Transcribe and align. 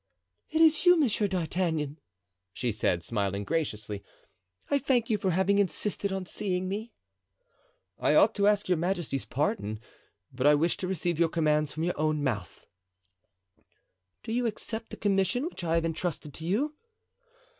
"It 0.49 0.61
is 0.61 0.83
you, 0.87 0.97
Monsieur 0.99 1.27
D'Artagnan," 1.27 1.99
she 2.53 2.71
said, 2.71 3.03
smiling 3.03 3.43
graciously; 3.43 4.03
"I 4.71 4.79
thank 4.79 5.11
you 5.11 5.19
for 5.19 5.29
having 5.29 5.59
insisted 5.59 6.11
on 6.11 6.25
seeing 6.25 6.67
me." 6.67 6.91
"I 7.99 8.15
ought 8.15 8.33
to 8.33 8.47
ask 8.47 8.67
your 8.67 8.79
majesty's 8.79 9.25
pardon, 9.25 9.79
but 10.33 10.47
I 10.47 10.55
wished 10.55 10.79
to 10.79 10.87
receive 10.87 11.19
your 11.19 11.29
commands 11.29 11.71
from 11.71 11.83
your 11.83 11.99
own 11.99 12.23
mouth." 12.23 12.65
"Do 14.23 14.31
you 14.31 14.47
accept 14.47 14.89
the 14.89 14.97
commission 14.97 15.45
which 15.45 15.63
I 15.63 15.75
have 15.75 15.85
intrusted 15.85 16.33
to 16.33 16.47
you?" 16.47 16.73